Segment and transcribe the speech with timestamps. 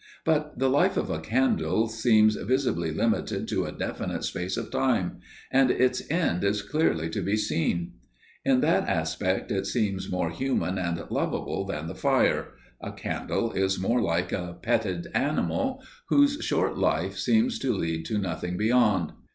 [0.25, 5.19] But the life of a candle seems visibly limited to a definite space of time,
[5.51, 7.93] and its end is clearly to be seen.
[8.43, 12.47] In that aspect it seems more human and lovable than the fire
[12.81, 18.17] a candle is more like a petted animal, whose short life seems to lead to
[18.17, 19.13] nothing beyond.